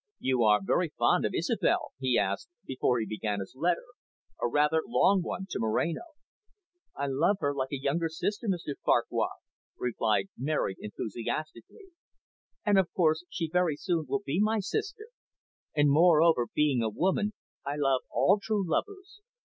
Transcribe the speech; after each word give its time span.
"You 0.17 0.41
are 0.45 0.61
very 0.63 0.89
fond 0.97 1.25
of 1.25 1.35
Isobel?" 1.35 1.91
he 1.99 2.17
asked, 2.17 2.49
before 2.65 2.99
he 2.99 3.05
began 3.05 3.39
his 3.39 3.53
letter, 3.55 3.85
a 4.41 4.47
rather 4.47 4.81
long 4.87 5.21
one, 5.21 5.45
to 5.51 5.59
Moreno. 5.59 6.01
"I 6.95 7.05
love 7.05 7.37
her 7.41 7.53
like 7.53 7.71
a 7.71 7.77
younger 7.77 8.09
sister, 8.09 8.47
Mr 8.47 8.73
Farquhar," 8.83 9.29
replied 9.77 10.29
Mary 10.35 10.75
enthusiastically. 10.79 11.89
"And, 12.65 12.79
of 12.79 12.91
course, 12.93 13.25
she 13.29 13.47
very 13.47 13.75
soon 13.75 14.07
will 14.09 14.23
be 14.25 14.39
my 14.39 14.57
sister. 14.59 15.05
And, 15.75 15.91
moreover, 15.91 16.47
being 16.51 16.81
a 16.81 16.89
woman, 16.89 17.33
I 17.63 17.75
love 17.75 18.01
all 18.09 18.39
true 18.41 18.67
lovers. 18.67 19.21